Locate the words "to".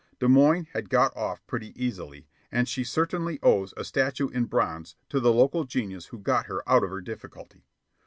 5.09-5.19